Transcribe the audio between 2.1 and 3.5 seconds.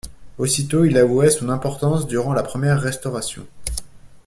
la première Restauration.